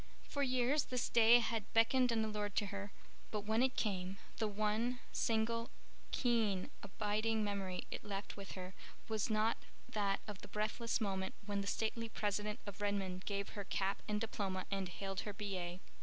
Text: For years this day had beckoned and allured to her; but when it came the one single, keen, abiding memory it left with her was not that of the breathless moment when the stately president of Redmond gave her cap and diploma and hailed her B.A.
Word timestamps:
For 0.23 0.41
years 0.41 0.85
this 0.85 1.09
day 1.09 1.37
had 1.37 1.71
beckoned 1.73 2.11
and 2.11 2.25
allured 2.25 2.55
to 2.55 2.65
her; 2.73 2.91
but 3.29 3.41
when 3.41 3.61
it 3.61 3.75
came 3.75 4.17
the 4.39 4.47
one 4.47 4.99
single, 5.11 5.69
keen, 6.09 6.71
abiding 6.81 7.43
memory 7.43 7.83
it 7.91 8.03
left 8.03 8.35
with 8.35 8.53
her 8.53 8.73
was 9.07 9.29
not 9.29 9.57
that 9.87 10.19
of 10.27 10.39
the 10.41 10.47
breathless 10.47 10.99
moment 11.01 11.35
when 11.45 11.61
the 11.61 11.67
stately 11.67 12.09
president 12.09 12.61
of 12.65 12.81
Redmond 12.81 13.25
gave 13.25 13.49
her 13.49 13.63
cap 13.63 14.01
and 14.07 14.19
diploma 14.19 14.65
and 14.71 14.89
hailed 14.89 15.19
her 15.19 15.33
B.A. 15.33 15.79